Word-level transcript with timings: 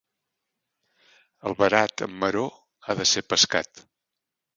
El 1.49 1.55
verat 1.59 2.03
amb 2.05 2.17
maror 2.23 2.49
ha 2.87 2.95
de 3.01 3.07
ser 3.11 3.23
pescat. 3.35 3.83